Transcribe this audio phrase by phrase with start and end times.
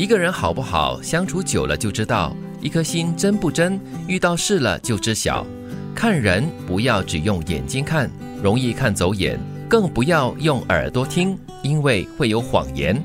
[0.00, 5.46] 一个人好不好，相处久了就知道；一颗心真不真，遇到事了就知晓。
[5.94, 8.10] 看人不要只用眼睛看，
[8.42, 9.36] 容易看走眼；
[9.68, 12.98] 更不要用耳朵听，因为会有谎言。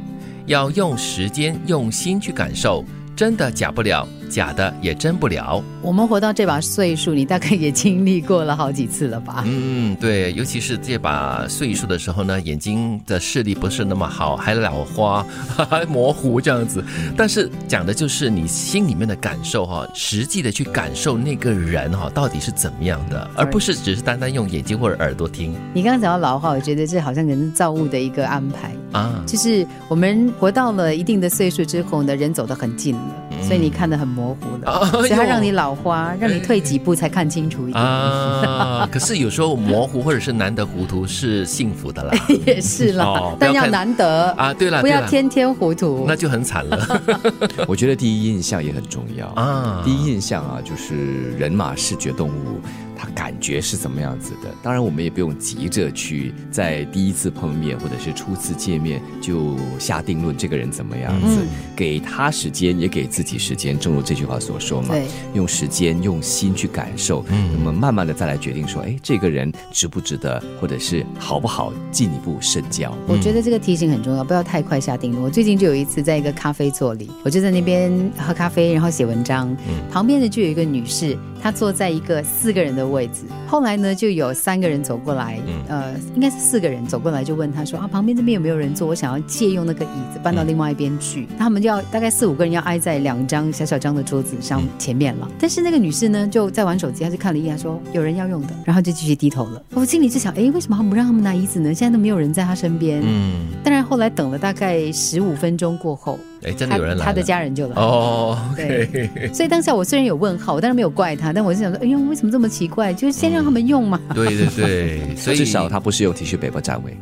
[0.46, 4.08] 要用时间、用心去感受，真的假不了。
[4.26, 5.64] 假的也真不了。
[5.82, 9.44] 我们活到这把岁数，你大概也经历过了好几次了吧？
[9.46, 15.26] 嗯，对，尤其是这把岁数的时候呢，眼睛的视力不是那么好，还老花，
[15.70, 16.84] 还 模糊这样子。
[17.16, 25.54] 但是讲的就是你心里面的感受哈，实际的去感受那个人哈到底是怎么样的，而不是只是单单用眼睛或者耳朵听。
[25.74, 33.25] 你刚刚讲到老化，我觉得这好像人造物的一个安排啊，就是我们活到了一定的岁数之后呢，人走得很近了。
[33.46, 37.84] 所以你看得很模糊了，所以它让你老花，让你退几步才看清楚一点。
[37.84, 42.14] 啊，可是有时候模糊或者是难得糊涂是幸福的啦，
[42.46, 47.02] 也是啦，但要难得啊，对了，不要天天糊涂，那就很惨了。
[47.68, 52.62] 我觉得第一印象也很重要啊，第一印象啊，就是人嘛，视觉动物。
[52.98, 54.50] 他感觉是怎么样子的？
[54.64, 61.42] 当然，我们也不用急着去在第一次碰面或者是初次见面就下定论这个人怎么样子。
[61.76, 63.78] 给他时间，也给自己时间。
[63.78, 64.96] 正如这句话所说嘛，
[65.34, 72.96] 用时间、用心去感受，那么慢慢的再来决定说，哎，这个人值不值得，或者是好不好进一步深交。
[73.08, 75.22] 我觉得这个提醒很重要，不要太快下定论。
[75.22, 79.56] 我最近就有一次在一个咖啡座里，我就在那边喝咖啡，然后写文章，
[79.92, 82.85] 旁边的就有一个女士，她坐在一个四个人的。
[82.88, 88.88] 位置，后来呢，就有三个人走过来，呃，应该是四个人走过来，就问他说啊，旁边这边有没有人坐？
[88.88, 91.28] 我想要借用那个椅子搬到另外一边去。
[91.38, 95.28] 他们就要大概四五个人要挨在两张小小张的桌子上前面了。
[95.40, 99.64] 但是那个女士呢，就在玩手机，她就看了一眼，说有人要用的，然后就继续低头了。
[99.74, 101.74] 我心里就想，哎，为什么他不让他们拿椅子呢？
[101.74, 103.02] 现在都没有人在他身边。
[103.04, 106.20] 嗯，当然后来等了大概十五分钟过后。
[106.46, 108.38] 哎，真的有人来，他的家人就来哦。
[108.56, 112.94] 对，所以当下我虽然有问号，我当然没有怪他，但我是想说，哎呦，为什么这么奇怪？
[112.94, 114.00] 就是先让他们用嘛。
[114.14, 116.96] 对对对， 所以至少他不是用 T 恤北部站位。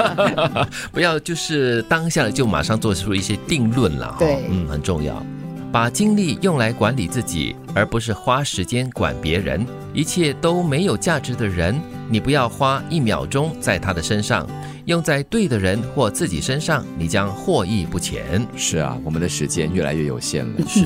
[0.92, 4.14] 不要就是当下就马上做出一些定论了。
[4.18, 5.24] 对，嗯，很重要，
[5.72, 9.66] 把精力用来管理自己，而不是花时间管别人。
[9.92, 14.46] 一切都没有价值的人，你不要花一秒钟在他的身上。
[14.90, 18.44] 用在对的人或自己身上，你将获益不浅。
[18.56, 20.84] 是啊，我们的时间越来越有限了， 是，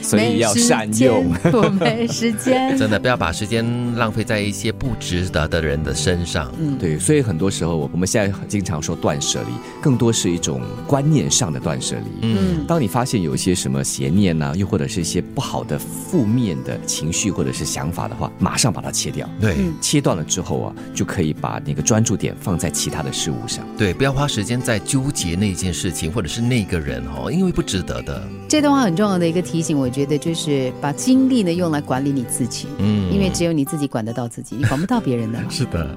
[0.00, 1.34] 所以要善用。
[1.52, 3.66] 我没时间，真的不要把时间
[3.96, 6.52] 浪费在一些不值得的人的身上。
[6.56, 9.52] 嗯，对，所以很多时候我们现在经常说断舍离，
[9.82, 12.28] 更多是一种观念上的断舍离。
[12.28, 19.28] 嗯，当你发现有一些什么邪念呐，又或者是一些不好的负面的情绪或者是想法的话，马上把它切掉。
[19.40, 23.31] 对，切断了之后啊，就可以把那个专注点放在其他的事。
[23.76, 28.22] 对，不要花时间在纠结那件事情，或者是那个人哦，因为不值得的。
[28.48, 35.38] 这段话很重要的一个提醒，我觉得就是把精力呢用来管理你自己，嗯，因为只有你自己管得到自己，你管不到别人的。
[35.50, 35.96] 是的，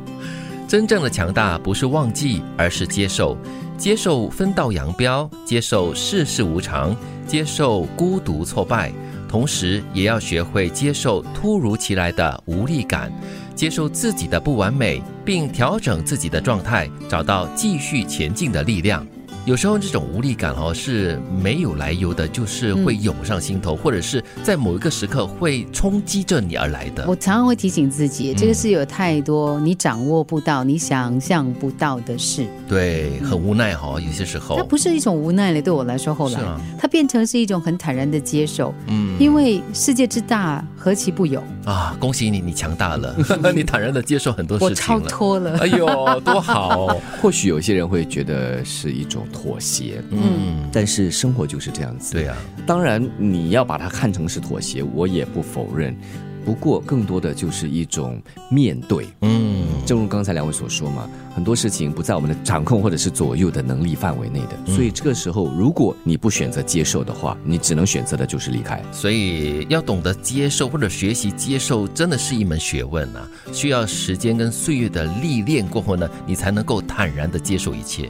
[0.68, 3.38] 真正的强大不是忘记，而是接受，
[3.78, 6.96] 接受分道扬镳，接受世事无常，
[7.28, 8.92] 接受孤独挫败，
[9.28, 13.12] 同时也要学会接受突如其来的无力感。
[13.56, 19.06] 接受自己的不完美，并调整自己的状态，找到继续前进的力量。
[19.46, 27.06] 有时候这种无力感哦是没有来由的，就是会涌上心头，或者是在某一个时刻会冲击着你而来的。
[27.08, 32.48] 我常常会提醒自己，这个是有太多你掌握不到、你想象不到的事。
[32.68, 34.56] 对，很无奈哈，有些时候。
[34.58, 36.42] 它不是一种无奈了，对我来说，后来
[36.80, 38.74] 它变成是一种很坦然的接受。
[38.88, 41.98] 嗯，因为世界之大，何其不有啊！
[42.00, 43.16] 恭喜你，你强大了，
[43.56, 45.02] 你坦然的接受很多事情了。
[45.02, 47.02] 我超脱了，哎呦，多好！
[47.20, 49.26] 或许有些人会觉得是一种。
[49.34, 52.38] 妥协，嗯，但是生活就是这样子，对啊。
[52.68, 55.98] 当然，你要把它看成是妥协，我也不否认。
[56.46, 68.80] 不过，更多的就是一种面对，嗯，正如刚才两位所说嘛，很多事情不在我们的掌控或者是左右的能力范围内的，所以这个时候，如果你不选择接受的话，你只能选择的就是离开。
[68.92, 78.08] 所以，要懂得接受或者学习接受，真的是一门学问啊，需要时间跟岁月的历练过后呢，你才能够坦然的接受一切。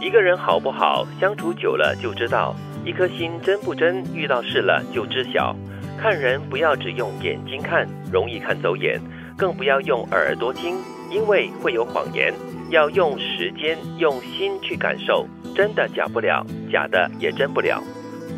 [0.00, 2.54] 一个人好不好，相处久了就知道；
[2.84, 5.56] 一颗心真不真，遇到事了就知晓。
[6.02, 8.98] 看人不要只用眼睛看，容易看走眼；
[9.38, 10.74] 更不要用耳朵听，
[11.12, 12.34] 因为会有谎言。
[12.70, 17.80] 要用时间、用心去感受，真的假不了，假的也真不了。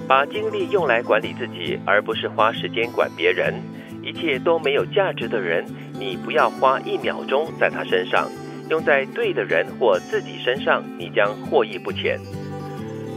[0.06, 3.54] 把精力用来管理自己，而不是花时间管别人。
[4.02, 5.64] 一切都没有价值的人，
[5.98, 8.28] 你不要花一秒钟在他身上。
[8.68, 12.20] 用在对的人或自己身上，你将获益不浅。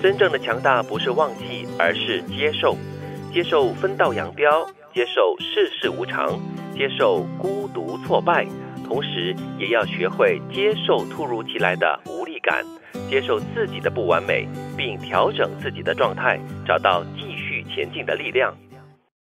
[0.02, 2.78] 真正的强大不是忘记，而是接受。
[3.34, 6.40] 接受分道扬镳，接受世事无常，
[6.76, 8.46] 接受孤独挫败，
[8.84, 12.66] 同时也要学会接受突如其来的无力感，
[13.10, 18.56] 接受自己的不完美，并调整自己的状态，找到继续前进的力量。